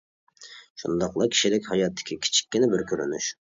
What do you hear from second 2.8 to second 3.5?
كۆرۈنۈش.